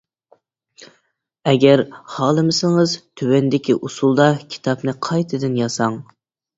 ئەگەر 1.51 1.83
خالىمىسىڭىز 2.15 2.97
تۆۋەندىكى 3.23 3.79
ئۇسسۇلدا 3.79 4.29
كىتابنى 4.57 5.01
قايتىدىن 5.11 5.65
ياساڭ. 5.67 6.05